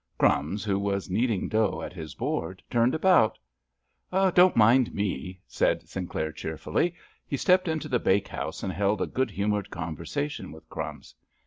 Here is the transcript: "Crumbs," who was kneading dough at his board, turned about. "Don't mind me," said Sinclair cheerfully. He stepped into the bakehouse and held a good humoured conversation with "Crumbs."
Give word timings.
"Crumbs," 0.17 0.63
who 0.63 0.79
was 0.79 1.11
kneading 1.11 1.47
dough 1.47 1.83
at 1.83 1.93
his 1.93 2.15
board, 2.15 2.63
turned 2.71 2.95
about. 2.95 3.37
"Don't 4.11 4.55
mind 4.55 4.95
me," 4.95 5.39
said 5.45 5.87
Sinclair 5.87 6.31
cheerfully. 6.31 6.95
He 7.27 7.37
stepped 7.37 7.67
into 7.67 7.87
the 7.87 7.99
bakehouse 7.99 8.63
and 8.63 8.73
held 8.73 8.99
a 8.99 9.05
good 9.05 9.29
humoured 9.29 9.69
conversation 9.69 10.51
with 10.51 10.67
"Crumbs." 10.69 11.13